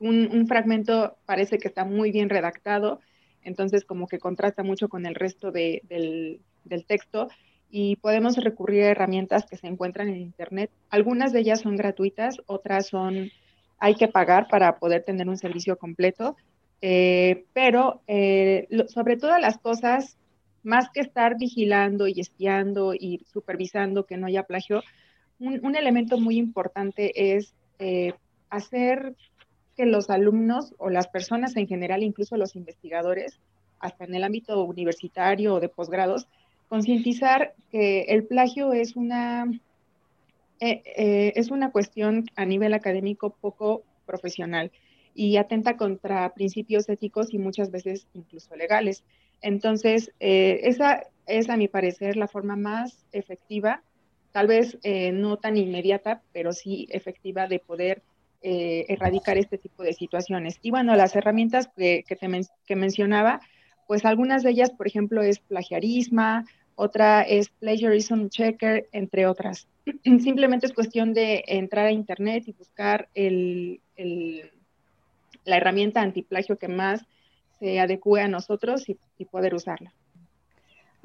un, 0.00 0.46
fragmento 0.46 1.16
parece 1.26 1.58
que 1.58 1.68
está 1.68 1.84
muy 1.84 2.10
bien 2.10 2.28
redactado, 2.28 3.00
entonces 3.42 3.84
como 3.84 4.06
que 4.06 4.18
contrasta 4.18 4.62
mucho 4.62 4.88
con 4.88 5.06
el 5.06 5.14
resto 5.14 5.50
del, 5.50 6.40
texto 6.86 7.28
y 7.70 7.96
podemos 7.96 8.36
recurrir 8.36 8.84
a 8.84 8.90
herramientas 8.90 9.46
que 9.46 9.56
se 9.56 9.66
encuentran 9.66 10.08
en 10.08 10.16
Internet. 10.16 10.70
Algunas 10.90 11.32
de 11.32 11.40
ellas 11.40 11.60
son 11.60 11.76
gratuitas, 11.76 12.40
otras 12.46 12.86
son, 12.86 13.30
hay 13.78 13.94
que 13.94 14.08
pagar 14.08 14.48
para 14.48 14.78
poder 14.78 15.02
tener 15.02 15.28
un 15.28 15.36
servicio 15.36 15.76
completo, 15.76 16.36
eh, 16.80 17.44
pero 17.52 18.02
eh, 18.06 18.68
sobre 18.88 19.16
todas 19.16 19.40
las 19.40 19.58
cosas, 19.58 20.16
más 20.62 20.90
que 20.90 21.00
estar 21.00 21.36
vigilando 21.38 22.06
y 22.06 22.20
espiando 22.20 22.94
y 22.94 23.24
supervisando 23.32 24.06
que 24.06 24.16
no 24.16 24.26
haya 24.26 24.44
plagio, 24.44 24.82
un, 25.38 25.76
elemento 25.76 26.18
muy 26.18 26.36
importante 26.36 27.36
es 27.36 27.54
eh, 27.78 28.14
hacer 28.50 29.14
que 29.76 29.84
los 29.84 30.08
alumnos 30.10 30.74
o 30.78 30.88
las 30.90 31.08
personas 31.08 31.56
en 31.56 31.66
general, 31.66 32.02
incluso 32.02 32.36
los 32.36 32.54
investigadores, 32.54 33.40
hasta 33.78 34.04
en 34.04 34.14
el 34.14 34.24
ámbito 34.24 34.62
universitario 34.64 35.54
o 35.54 35.60
de 35.60 35.68
posgrados, 35.68 36.28
concientizar 36.68 37.54
que 37.70 38.02
el 38.02 38.24
plagio 38.24 38.72
es 38.72 38.96
una, 38.96 39.50
es 40.60 41.50
una 41.50 41.72
cuestión 41.72 42.24
a 42.36 42.44
nivel 42.46 42.72
académico 42.72 43.30
poco 43.30 43.82
profesional 44.06 44.70
y 45.14 45.36
atenta 45.36 45.76
contra 45.76 46.32
principios 46.34 46.88
éticos 46.88 47.32
y 47.32 47.38
muchas 47.38 47.70
veces 47.70 48.06
incluso 48.14 48.56
legales. 48.56 49.04
Entonces, 49.40 50.12
eh, 50.20 50.60
esa 50.64 51.04
es 51.26 51.48
a 51.50 51.56
mi 51.56 51.68
parecer 51.68 52.16
la 52.16 52.28
forma 52.28 52.56
más 52.56 53.04
efectiva, 53.12 53.82
tal 54.32 54.48
vez 54.48 54.78
no 55.12 55.36
tan 55.36 55.56
inmediata, 55.56 56.20
pero 56.32 56.52
sí 56.52 56.88
efectiva 56.90 57.46
de 57.46 57.60
poder 57.60 58.02
eh, 58.46 58.84
erradicar 58.92 59.38
este 59.38 59.56
tipo 59.56 59.82
de 59.82 59.94
situaciones. 59.94 60.58
Y 60.60 60.70
bueno, 60.70 60.94
las 60.96 61.16
herramientas 61.16 61.70
que, 61.74 62.04
que, 62.06 62.76
mencionaba, 62.76 63.40
pues 63.86 64.04
algunas 64.04 64.42
de 64.42 64.50
ellas, 64.50 64.70
por 64.70 64.86
ejemplo, 64.86 65.22
es 65.22 65.38
plagiarismo, 65.38 66.44
otra 66.74 67.22
es 67.22 67.48
plagiarism 67.48 68.28
checker, 68.28 68.86
entre 68.92 69.26
otras. 69.26 69.66
Simplemente 70.04 70.66
es 70.66 70.74
cuestión 70.74 71.14
de 71.14 71.42
entrar 71.46 71.86
a 71.86 71.92
internet 71.92 72.44
y 72.46 72.52
buscar 72.52 73.08
el, 73.14 73.80
la 75.44 75.56
herramienta 75.56 76.02
antiplagio 76.02 76.58
que 76.58 76.68
más 76.68 77.06
se 77.58 77.80
adecue 77.80 78.22
a 78.22 78.28
nosotros 78.28 78.84
y 78.88 79.24
poder 79.26 79.54
usarla. 79.54 79.92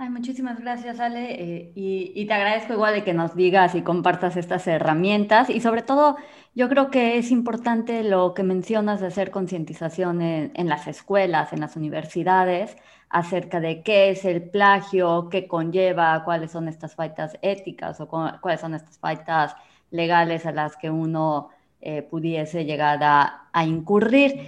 Ay, 0.01 0.10
muchísimas 0.10 0.62
gracias, 0.62 1.01
Ale. 1.01 1.34
Eh, 1.34 1.72
y, 1.75 2.25
te 2.25 2.34
agradezco 2.34 2.72
igual 2.72 2.93
de 2.93 3.03
que 3.03 3.13
nos 3.13 3.36
digas 3.36 3.75
y 3.75 3.81
compartas 3.81 4.38
estas 4.38 4.65
herramientas. 4.65 5.50
Y 5.50 5.60
sobre 5.60 5.81
todo, 5.81 6.15
yo 6.55 6.69
creo 6.69 6.89
que 6.89 7.17
es 7.17 7.31
importante 7.31 8.01
lo 8.05 8.34
que 8.34 8.43
mencionas 8.43 9.01
de 9.01 9.08
hacer 9.08 9.29
concientización 9.29 10.22
en, 10.22 10.69
las 10.69 10.88
escuelas, 10.88 11.51
en 11.51 11.60
las 11.60 11.75
universidades, 11.75 12.77
acerca 13.10 13.60
de 13.60 13.84
qué 13.84 14.12
es 14.12 14.24
el 14.24 14.50
plagio, 14.50 15.27
qué 15.29 15.50
conlleva, 15.50 16.24
cuáles 16.24 16.51
son 16.51 16.69
estas 16.69 16.96
faltas 16.96 17.38
éticas 17.41 18.00
o 18.00 18.08
cuáles 18.08 18.62
son 18.62 18.75
estas 18.75 19.00
faltas 19.00 19.53
legales 19.91 20.46
a 20.46 20.53
las 20.53 20.77
que 20.77 20.89
uno 20.89 21.50
eh, 21.82 22.02
pudiese 22.02 22.66
llegar 22.66 23.04
a, 23.04 23.50
a 23.52 23.66
incurrir. 23.66 24.48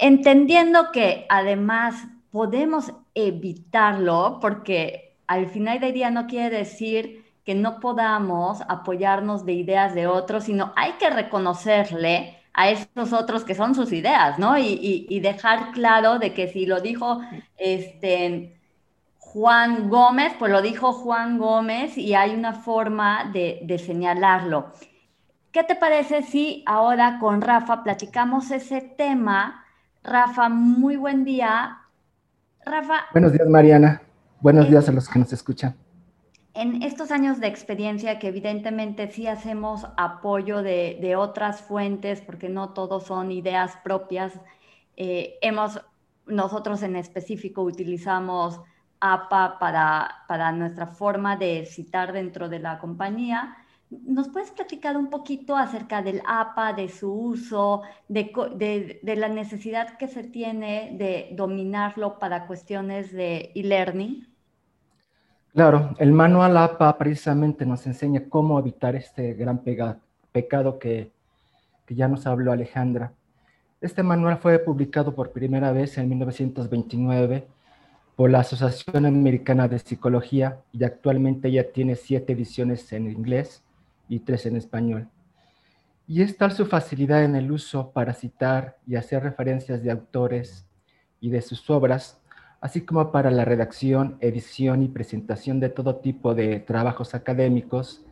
Entendiendo 0.00 0.92
que 0.92 1.26
además 1.28 2.06
podemos 2.30 2.92
evitarlo 3.14 4.38
porque 4.40 5.16
al 5.26 5.46
final 5.48 5.80
del 5.80 5.92
día 5.92 6.10
no 6.10 6.26
quiere 6.26 6.58
decir 6.58 7.24
que 7.44 7.54
no 7.54 7.80
podamos 7.80 8.60
apoyarnos 8.68 9.44
de 9.44 9.54
ideas 9.54 9.94
de 9.94 10.06
otros, 10.06 10.44
sino 10.44 10.72
hay 10.76 10.92
que 10.92 11.10
reconocerle 11.10 12.36
a 12.52 12.70
esos 12.70 13.12
otros 13.12 13.44
que 13.44 13.54
son 13.54 13.74
sus 13.74 13.92
ideas, 13.92 14.38
¿no? 14.38 14.58
Y, 14.58 15.20
dejar 15.20 15.72
claro 15.72 16.18
de 16.18 16.34
que 16.34 16.48
si 16.48 16.66
lo 16.66 16.80
dijo 16.80 17.20
este, 17.56 18.60
Juan 19.18 19.88
Gómez, 19.88 20.32
pues 20.38 20.50
lo 20.50 20.60
dijo 20.60 20.92
Juan 20.92 21.38
Gómez 21.38 21.96
y 21.96 22.14
hay 22.14 22.34
una 22.34 22.52
forma 22.52 23.30
de, 23.32 23.60
de 23.62 23.78
señalarlo. 23.78 24.72
¿Qué 25.52 25.64
te 25.64 25.74
parece 25.74 26.22
si 26.22 26.62
ahora 26.64 27.18
con 27.18 27.40
Rafa 27.40 27.82
platicamos 27.82 28.52
ese 28.52 28.80
tema? 28.80 29.64
Rafa, 30.04 30.48
muy 30.48 30.94
buen 30.94 31.24
día. 31.24 31.78
Rafa. 32.64 33.06
Buenos 33.10 33.32
días, 33.32 33.48
Mariana. 33.48 34.00
Buenos 34.40 34.70
días 34.70 34.88
a 34.88 34.92
los 34.92 35.08
que 35.08 35.18
nos 35.18 35.32
escuchan. 35.32 35.74
En 36.54 36.84
estos 36.84 37.10
años 37.10 37.40
de 37.40 37.48
experiencia, 37.48 38.20
que 38.20 38.28
evidentemente 38.28 39.10
sí 39.10 39.26
hacemos 39.26 39.88
apoyo 39.96 40.62
de, 40.62 41.14
otras 41.18 41.62
fuentes, 41.62 42.20
porque 42.20 42.48
no 42.48 42.68
todos 42.68 43.06
son 43.06 43.32
ideas 43.32 43.76
propias, 43.82 44.32
eh, 44.96 45.36
hemos, 45.42 45.80
nosotros 46.26 46.80
en 46.84 46.94
específico 46.94 47.62
utilizamos 47.62 48.60
APA 49.00 49.58
para, 49.58 50.24
para 50.28 50.52
nuestra 50.52 50.86
forma 50.86 51.36
de 51.36 51.66
citar 51.66 52.12
dentro 52.12 52.48
de 52.48 52.60
la 52.60 52.78
compañía 52.78 53.56
¿Nos 53.90 54.28
puedes 54.28 54.52
platicar 54.52 54.96
un 54.96 55.10
poquito 55.10 55.56
acerca 55.56 56.00
del 56.00 56.22
APA, 56.24 56.74
de 56.74 56.88
su 56.88 57.12
uso, 57.12 57.82
de, 58.06 59.00
la 59.02 59.28
necesidad 59.28 59.96
que 59.98 60.06
se 60.06 60.22
tiene 60.22 60.94
de 60.96 61.30
dominarlo 61.34 62.20
para 62.20 62.46
cuestiones 62.46 63.12
de 63.12 63.50
e-learning? 63.56 64.28
Claro, 65.52 65.96
el 65.98 66.12
manual 66.12 66.56
APA 66.56 66.96
precisamente 66.98 67.66
nos 67.66 67.84
enseña 67.84 68.28
cómo 68.28 68.60
evitar 68.60 68.94
este 68.94 69.34
gran 69.34 69.60
pecado 70.30 70.78
que, 70.78 71.10
que 71.84 71.94
ya 71.96 72.06
nos 72.06 72.28
habló 72.28 72.52
Alejandra. 72.52 73.12
Este 73.80 74.04
manual 74.04 74.38
fue 74.38 74.60
publicado 74.60 75.16
por 75.16 75.32
primera 75.32 75.72
vez 75.72 75.98
en 75.98 76.08
1929 76.08 77.44
por 78.14 78.30
la 78.30 78.40
Asociación 78.40 79.04
Americana 79.04 79.66
de 79.66 79.80
Psicología 79.80 80.60
y 80.70 80.84
actualmente 80.84 81.50
ya 81.50 81.64
tiene 81.64 81.96
siete 81.96 82.34
ediciones 82.34 82.92
en 82.92 83.10
inglés 83.10 83.64
y 84.10 84.18
tres 84.20 84.44
en 84.44 84.56
español. 84.56 85.08
Y 86.06 86.22
es 86.22 86.36
tal 86.36 86.50
su 86.50 86.66
facilidad 86.66 87.24
en 87.24 87.36
el 87.36 87.50
uso 87.52 87.92
para 87.92 88.12
citar 88.12 88.76
y 88.86 88.96
hacer 88.96 89.22
referencias 89.22 89.82
de 89.82 89.92
autores 89.92 90.66
y 91.20 91.30
de 91.30 91.40
sus 91.40 91.70
obras, 91.70 92.20
así 92.60 92.80
como 92.80 93.12
para 93.12 93.30
la 93.30 93.44
redacción, 93.44 94.18
edición 94.20 94.82
y 94.82 94.88
presentación 94.88 95.60
de 95.60 95.68
todo 95.68 95.96
tipo 95.96 96.34
de 96.34 96.58
trabajos 96.58 97.14
académicos, 97.14 98.04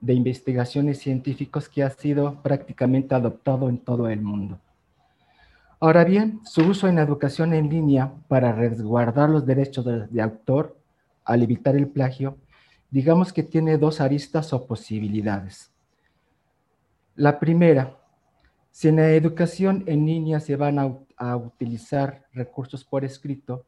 de 0.00 0.14
investigaciones 0.14 1.00
científicos 1.00 1.68
que 1.68 1.82
ha 1.82 1.90
sido 1.90 2.40
prácticamente 2.42 3.14
adoptado 3.14 3.68
en 3.68 3.78
todo 3.78 4.08
el 4.08 4.20
mundo. 4.20 4.60
Ahora 5.80 6.04
bien, 6.04 6.40
su 6.44 6.62
uso 6.62 6.86
en 6.86 6.98
educación 6.98 7.52
en 7.52 7.68
línea 7.68 8.12
para 8.28 8.52
resguardar 8.52 9.28
los 9.28 9.44
derechos 9.44 9.84
de, 9.84 10.06
de 10.06 10.22
autor 10.22 10.76
al 11.24 11.42
evitar 11.42 11.74
el 11.74 11.88
plagio 11.88 12.36
digamos 12.94 13.32
que 13.32 13.42
tiene 13.42 13.76
dos 13.76 14.00
aristas 14.00 14.52
o 14.52 14.68
posibilidades. 14.68 15.72
La 17.16 17.40
primera, 17.40 17.98
si 18.70 18.86
en 18.86 18.96
la 18.96 19.10
educación 19.10 19.82
en 19.88 20.06
línea 20.06 20.38
se 20.38 20.54
van 20.54 20.78
a, 20.78 21.36
utilizar 21.36 22.24
recursos 22.32 22.84
por 22.84 23.04
escrito 23.04 23.66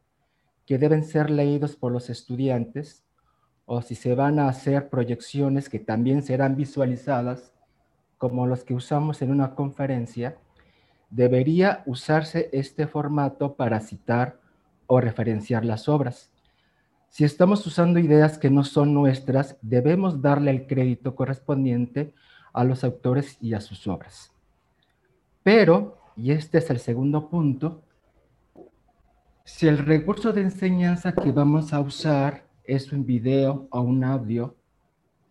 que 0.65 0.79
deben 0.79 1.03
ser 1.03 1.29
leídos 1.29 1.75
por 1.75 1.91
los 1.91 2.09
estudiantes, 2.09 3.05
o 3.65 3.83
si 3.83 3.97
se 3.97 4.15
van 4.15 4.39
a 4.39 4.47
hacer 4.49 4.91
proyecciones 4.91 5.69
que 5.69 5.81
también 5.81 6.23
serán 6.23 6.55
visualizadas, 6.55 7.53
como 8.19 8.47
los 8.47 8.63
que 8.63 8.75
usamos 8.75 9.23
en 9.23 9.33
una 9.33 9.57
conferencia, 9.57 10.37
debería 11.11 11.83
usarse 11.85 12.49
este 12.53 12.87
formato 12.87 13.57
para 13.57 13.81
citar 13.81 14.39
o 14.87 15.01
referenciar 15.01 15.65
las 15.65 15.89
obras. 15.89 16.31
Si 17.09 17.25
estamos 17.25 17.67
usando 17.67 17.99
ideas 17.99 18.39
que 18.39 18.51
no 18.51 18.65
son 18.65 18.93
nuestras, 18.93 19.57
debemos 19.63 20.21
darle 20.21 20.51
el 20.51 20.67
crédito 20.67 21.15
correspondiente 21.15 22.13
a 22.53 22.65
los 22.65 22.85
autores 22.85 23.39
y 23.41 23.55
a 23.55 23.61
sus 23.61 23.87
obras. 23.87 24.33
Pero, 25.43 25.99
y 26.17 26.33
este 26.33 26.59
es 26.59 26.71
el 26.71 26.79
segundo 26.79 27.29
punto, 27.29 27.83
si 29.45 29.69
el 29.69 29.79
recurso 29.79 30.33
de 30.33 30.43
enseñanza 30.43 31.13
que 31.13 31.31
vamos 31.31 31.73
a 31.73 31.81
usar 31.81 32.47
es 32.65 32.93
un 32.93 33.07
video 33.07 33.69
o 33.71 33.81
un 33.81 34.03
audio, 34.03 34.57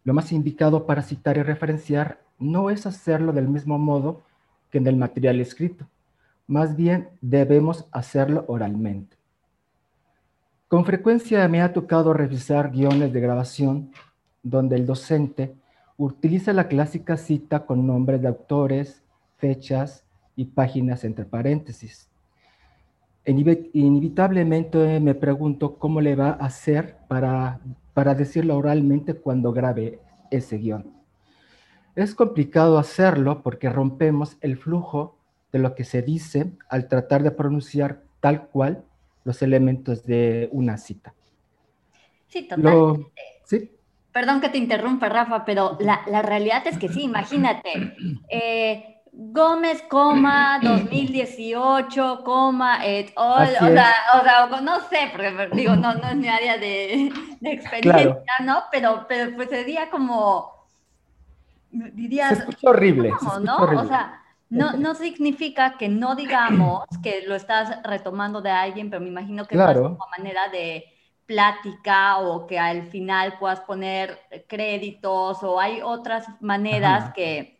lo 0.05 0.13
más 0.13 0.31
indicado 0.31 0.85
para 0.85 1.01
citar 1.01 1.37
y 1.37 1.43
referenciar 1.43 2.21
no 2.39 2.69
es 2.69 2.85
hacerlo 2.85 3.33
del 3.33 3.49
mismo 3.49 3.77
modo 3.77 4.23
que 4.71 4.77
en 4.77 4.87
el 4.87 4.95
material 4.95 5.41
escrito. 5.41 5.87
Más 6.47 6.75
bien 6.75 7.09
debemos 7.21 7.87
hacerlo 7.91 8.45
oralmente. 8.47 9.14
Con 10.67 10.83
frecuencia 10.83 11.47
me 11.47 11.61
ha 11.61 11.73
tocado 11.73 12.11
revisar 12.11 12.71
guiones 12.71 13.13
de 13.13 13.21
grabación 13.21 13.91
donde 14.41 14.75
el 14.75 14.87
docente 14.87 15.53
utiliza 15.95 16.53
la 16.53 16.67
clásica 16.67 17.17
cita 17.17 17.67
con 17.67 17.85
nombres 17.85 18.19
de 18.21 18.29
autores, 18.29 19.03
fechas 19.37 20.03
y 20.35 20.45
páginas 20.45 21.03
entre 21.03 21.25
paréntesis. 21.25 22.09
Inevitablemente 23.25 24.99
me 24.99 25.13
pregunto 25.13 25.75
cómo 25.75 26.01
le 26.01 26.15
va 26.15 26.29
a 26.29 26.45
hacer 26.45 26.97
para, 27.07 27.59
para 27.93 28.15
decirlo 28.15 28.57
oralmente 28.57 29.13
cuando 29.13 29.53
grabe 29.53 29.99
ese 30.31 30.57
guion. 30.57 30.91
Es 31.95 32.15
complicado 32.15 32.79
hacerlo 32.79 33.43
porque 33.43 33.69
rompemos 33.69 34.37
el 34.41 34.57
flujo 34.57 35.15
de 35.51 35.59
lo 35.59 35.75
que 35.75 35.83
se 35.83 36.01
dice 36.01 36.53
al 36.69 36.87
tratar 36.87 37.21
de 37.21 37.31
pronunciar 37.31 38.01
tal 38.19 38.47
cual 38.47 38.83
los 39.25 39.41
elementos 39.41 40.05
de 40.05 40.47
una 40.51 40.77
cita. 40.77 41.13
Sí, 42.27 42.43
totalmente. 42.47 43.11
¿sí? 43.43 43.71
Perdón 44.13 44.39
que 44.39 44.47
te 44.47 44.57
interrumpa, 44.57 45.09
Rafa, 45.09 45.43
pero 45.43 45.77
la, 45.81 46.01
la 46.07 46.21
realidad 46.21 46.65
es 46.65 46.77
que 46.77 46.87
sí, 46.87 47.03
imagínate. 47.03 47.95
Eh, 48.29 49.01
Gómez, 49.11 49.81
coma, 49.89 50.59
2018, 50.61 52.21
coma, 52.23 52.85
et 52.85 53.13
o, 53.15 53.45
sea, 53.45 53.93
o, 54.13 54.23
sea, 54.23 54.61
no 54.61 54.79
sé, 54.89 55.09
porque 55.11 55.49
digo, 55.53 55.75
no, 55.77 55.93
no 55.93 56.09
es 56.09 56.15
mi 56.17 56.27
área 56.27 56.57
de, 56.57 57.13
de 57.39 57.51
experiencia, 57.51 58.33
¿no? 58.43 58.63
Pero, 58.71 59.05
pero 59.07 59.33
pues 59.35 59.49
sería 59.49 59.89
como, 59.89 60.67
dirías... 61.71 62.45
Se 62.59 62.67
horrible. 62.67 63.13
¿no? 63.41 63.57
O 63.57 63.85
sea, 63.85 64.21
no, 64.49 64.73
no 64.73 64.95
significa 64.95 65.77
que 65.77 65.89
no 65.89 66.15
digamos 66.15 66.85
que 67.01 67.23
lo 67.27 67.35
estás 67.35 67.81
retomando 67.83 68.41
de 68.41 68.51
alguien, 68.51 68.89
pero 68.89 69.01
me 69.01 69.09
imagino 69.09 69.45
que 69.45 69.55
es 69.55 69.61
una 69.61 69.97
manera 70.17 70.49
de 70.49 70.85
plática 71.25 72.19
o 72.19 72.45
que 72.45 72.59
al 72.59 72.87
final 72.89 73.37
puedas 73.39 73.61
poner 73.61 74.19
créditos 74.47 75.41
o 75.43 75.59
hay 75.59 75.81
otras 75.81 76.27
maneras 76.41 77.13
que, 77.13 77.59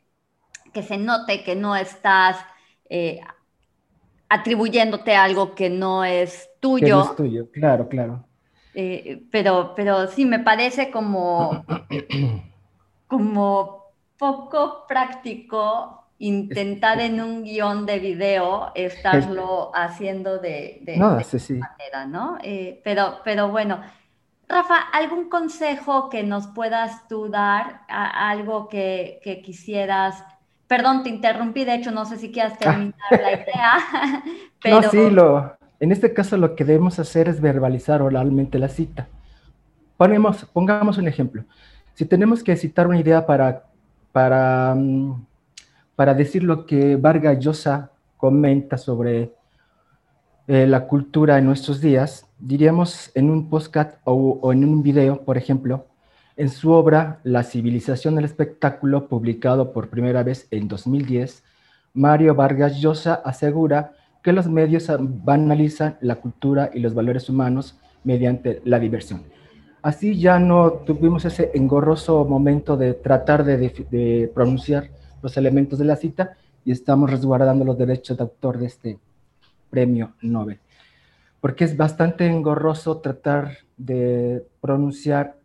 que 0.72 0.84
se 0.84 0.98
note 0.98 1.44
que 1.44 1.56
no 1.56 1.76
estás 1.76 2.38
eh, 2.90 3.22
atribuyéndote 4.30 5.16
algo 5.16 5.56
que 5.56 5.70
no 5.70 6.04
es 6.04 6.50
tuyo. 6.60 6.86
Que 6.86 6.92
no 6.92 7.04
es 7.04 7.16
tuyo, 7.16 7.52
claro, 7.52 7.90
claro. 7.90 8.26
Eh, 8.76 9.24
pero, 9.32 9.74
pero 9.76 10.08
sí, 10.08 10.26
me 10.26 10.40
parece 10.40 10.92
como, 10.92 11.66
como 13.08 13.86
poco 14.18 14.86
práctico 14.88 16.05
intentar 16.18 17.00
en 17.02 17.22
un 17.22 17.44
guion 17.44 17.86
de 17.86 18.00
video 18.00 18.72
estarlo 18.76 19.72
haciendo 19.76 20.38
de, 20.40 20.80
de, 20.84 20.98
manera, 20.98 22.06
¿no? 22.08 22.38
Eh, 22.42 22.82
pero, 22.84 23.20
pero 23.24 23.50
bueno, 23.50 23.82
Rafa, 24.48 24.76
¿algún 24.94 25.30
consejo 25.30 26.10
que 26.10 26.24
nos 26.24 26.48
puedas 26.48 27.08
tú 27.08 27.30
dar? 27.30 27.82
algo 27.88 28.70
que, 28.70 29.42
quisieras... 29.44 30.24
Perdón, 30.68 31.04
te 31.04 31.10
interrumpí, 31.10 31.64
de 31.64 31.76
hecho, 31.76 31.92
no 31.92 32.06
sé 32.06 32.18
si 32.18 32.32
quieras 32.32 32.58
terminar 32.58 32.96
la 33.12 33.32
idea. 33.34 34.24
Pero... 34.62 34.82
No, 34.82 34.90
sí, 34.90 35.10
lo, 35.12 35.58
en 35.80 35.92
este 35.92 36.14
caso 36.14 36.38
lo 36.38 36.56
que 36.56 36.66
debemos 36.66 36.98
hacer 37.00 37.28
es 37.28 37.42
verbalizar 37.42 38.02
oralmente 38.02 38.58
la 38.58 38.70
cita. 38.70 39.08
Ponemos, 39.98 40.46
pongamos 40.46 40.98
un 40.98 41.08
ejemplo. 41.08 41.44
Si 41.94 42.06
tenemos 42.06 42.44
que 42.44 42.56
citar 42.56 42.88
una 42.88 43.00
idea 43.00 43.26
para, 43.26 43.64
para 44.12 44.74
mm, 44.76 45.26
para 45.96 46.14
decir 46.14 46.44
lo 46.44 46.66
que 46.66 46.96
Vargas 46.96 47.40
Llosa 47.40 47.92
comenta 48.18 48.78
sobre 48.78 49.32
eh, 50.48 50.68
la 50.68 50.88
cultura 50.88 51.38
en 51.38 51.46
nuestros 51.46 51.82
días, 51.82 52.28
diríamos 52.40 53.12
en 53.16 53.30
un 53.30 53.50
podcast 53.50 53.96
o, 54.04 54.52
en 54.52 54.64
un 54.64 54.84
video, 54.84 55.22
por 55.22 55.38
ejemplo, 55.38 55.88
en 56.38 56.50
su 56.50 56.72
obra 56.72 57.20
La 57.24 57.44
civilización 57.44 58.16
del 58.16 58.26
espectáculo, 58.26 59.08
publicado 59.08 59.72
por 59.72 59.90
primera 59.90 60.22
vez 60.22 60.48
en 60.52 60.68
2010, 60.68 61.44
Mario 61.94 62.36
Vargas 62.36 62.80
Llosa 62.80 63.16
asegura 63.24 63.94
que 64.22 64.34
los 64.34 64.48
medios 64.50 64.88
banalizan 65.00 65.98
la 66.02 66.16
cultura 66.16 66.72
y 66.74 66.80
los 66.80 66.94
valores 66.94 67.30
humanos 67.30 67.80
mediante 68.04 68.62
la 68.66 68.80
diversión. 68.80 69.24
Así 69.82 70.20
ya 70.20 70.40
no 70.40 70.72
tuvimos 70.72 71.24
ese 71.26 71.52
engorroso 71.54 72.26
momento 72.26 72.76
de 72.76 72.96
tratar 72.96 73.46
de 73.46 74.32
pronunciar 74.34 74.90
los 75.26 75.38
elementos 75.38 75.80
de 75.80 75.86
la 75.86 75.96
cita 75.96 76.38
y 76.64 76.72
estamos 76.72 77.10
resguardando 77.10 77.66
los 77.66 77.76
derechos 77.76 78.16
de 78.16 78.22
autor 78.22 78.60
de 78.60 78.68
este 78.68 79.00
premio 79.72 80.14
Nobel. 80.22 80.60
Porque 81.42 81.64
es 81.64 81.76
bastante 81.76 82.28
engorroso 82.28 83.02
tratar 83.02 83.58
de 83.76 84.46
pronunciar 84.62 85.36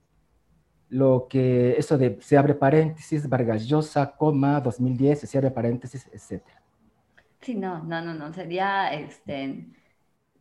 lo 0.90 1.28
que, 1.30 1.76
eso 1.78 1.96
de 1.96 2.18
se 2.20 2.36
abre 2.36 2.54
paréntesis, 2.54 3.26
Vargas 3.26 3.66
Llosa, 3.66 4.14
coma, 4.18 4.60
2010, 4.60 5.20
se 5.20 5.38
abre 5.38 5.50
paréntesis, 5.50 6.06
etc. 6.12 6.42
Sí, 7.40 7.54
no, 7.54 7.82
no, 7.82 8.02
no, 8.02 8.12
no, 8.12 8.34
sería, 8.34 8.92
este, 8.92 9.64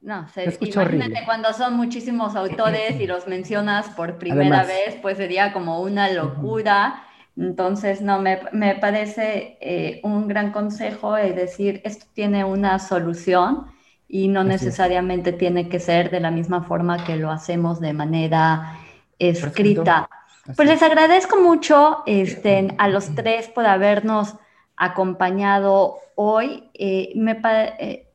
no, 0.02 0.28
se, 0.28 0.44
imagínate 0.44 1.24
cuando 1.24 1.54
son 1.54 1.76
muchísimos 1.76 2.36
autores 2.36 3.00
y 3.00 3.08
los 3.08 3.26
mencionas 3.26 3.88
por 3.92 4.18
primera 4.18 4.66
vez, 4.66 4.98
pues 5.02 5.16
sería 5.16 5.54
como 5.54 5.82
una 5.82 6.12
locura. 6.12 7.06
Entonces, 7.40 8.02
no, 8.02 8.22
me, 8.22 8.76
parece 8.76 9.58
eh, 9.62 10.02
un 10.04 10.28
gran 10.28 10.52
consejo 10.52 11.16
es 11.16 11.36
decir, 11.38 11.82
esto 11.86 12.06
tiene 12.14 12.44
una 12.44 12.80
solución 12.80 13.68
y 14.10 14.28
no 14.28 14.44
necesariamente 14.44 15.32
tiene 15.32 15.70
que 15.70 15.80
ser 15.80 16.12
de 16.12 16.20
la 16.20 16.32
misma 16.32 16.64
forma 16.64 17.06
que 17.06 17.16
lo 17.16 17.32
hacemos 17.32 17.80
de 17.80 17.94
manera 17.94 18.78
escrita. 19.18 20.10
Pues 20.54 20.68
les 20.68 20.84
agradezco 20.84 21.40
mucho 21.40 22.04
este, 22.06 22.76
a 22.78 22.90
los 22.90 23.16
tres 23.16 23.48
por 23.48 23.66
habernos 23.66 24.36
acompañado 24.76 25.96
hoy. 26.16 26.70
Eh, 26.74 27.14
me 27.16 27.40
eh, 27.80 28.08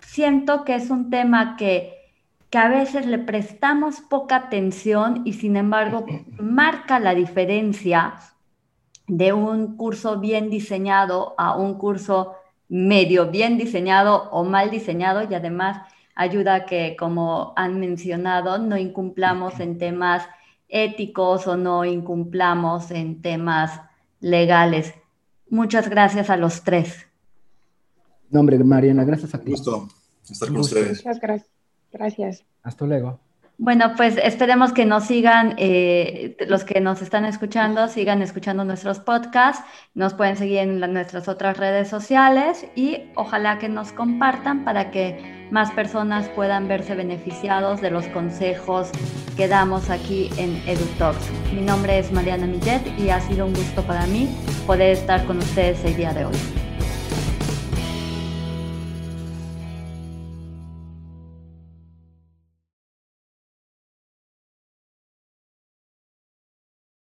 siento 0.00 0.64
que 0.64 0.74
es 0.74 0.90
un 0.90 1.08
tema 1.08 1.56
que, 1.56 1.94
que 2.50 2.58
a 2.58 2.68
veces 2.68 3.06
le 3.06 3.18
prestamos 3.18 4.00
poca 4.00 4.36
atención 4.36 5.22
y 5.24 5.32
sin 5.32 5.56
embargo 5.56 6.04
marca 6.38 6.98
la 6.98 7.14
diferencia 7.14 8.14
de 9.06 9.32
un 9.32 9.76
curso 9.76 10.18
bien 10.18 10.50
diseñado 10.50 11.34
a 11.38 11.56
un 11.56 11.74
curso 11.78 12.34
medio 12.68 13.30
bien 13.30 13.58
diseñado 13.58 14.28
o 14.30 14.44
mal 14.44 14.70
diseñado 14.70 15.22
y 15.28 15.34
además 15.34 15.86
ayuda 16.14 16.54
a 16.54 16.66
que, 16.66 16.96
como 16.98 17.52
han 17.56 17.78
mencionado, 17.78 18.58
no 18.58 18.76
incumplamos 18.76 19.60
en 19.60 19.78
temas 19.78 20.26
éticos 20.68 21.46
o 21.46 21.56
no 21.56 21.84
incumplamos 21.84 22.90
en 22.90 23.22
temas 23.22 23.80
legales. 24.20 24.94
Muchas 25.48 25.88
gracias 25.88 26.30
a 26.30 26.36
los 26.36 26.64
tres. 26.64 27.06
No, 28.30 28.40
hombre, 28.40 28.58
Mariana, 28.58 29.04
gracias 29.04 29.34
a 29.34 29.40
ti. 29.40 29.52
Gusto 29.52 29.88
estar 30.28 30.48
con 30.48 30.58
ustedes. 30.58 31.04
Muchas 31.04 31.20
gracias. 31.20 31.50
Gracias. 31.92 32.44
Hasta 32.62 32.84
luego. 32.84 33.20
Bueno, 33.58 33.94
pues 33.96 34.18
esperemos 34.22 34.74
que 34.74 34.84
nos 34.84 35.04
sigan, 35.04 35.54
eh, 35.56 36.36
los 36.46 36.64
que 36.64 36.78
nos 36.82 37.00
están 37.00 37.24
escuchando, 37.24 37.88
sigan 37.88 38.20
escuchando 38.20 38.66
nuestros 38.66 39.00
podcasts, 39.00 39.64
nos 39.94 40.12
pueden 40.12 40.36
seguir 40.36 40.58
en 40.58 40.78
nuestras 40.92 41.26
otras 41.26 41.56
redes 41.56 41.88
sociales 41.88 42.66
y 42.74 43.04
ojalá 43.14 43.58
que 43.58 43.70
nos 43.70 43.92
compartan 43.92 44.62
para 44.62 44.90
que 44.90 45.48
más 45.50 45.70
personas 45.70 46.28
puedan 46.30 46.68
verse 46.68 46.94
beneficiados 46.94 47.80
de 47.80 47.90
los 47.90 48.06
consejos 48.08 48.90
que 49.38 49.48
damos 49.48 49.88
aquí 49.88 50.28
en 50.36 50.62
EduTalks. 50.66 51.30
Mi 51.54 51.62
nombre 51.62 51.98
es 51.98 52.12
Mariana 52.12 52.46
Millet 52.46 52.82
y 52.98 53.08
ha 53.08 53.20
sido 53.20 53.46
un 53.46 53.54
gusto 53.54 53.82
para 53.82 54.06
mí 54.06 54.28
poder 54.66 54.90
estar 54.90 55.24
con 55.24 55.38
ustedes 55.38 55.82
el 55.82 55.96
día 55.96 56.12
de 56.12 56.26
hoy. 56.26 56.65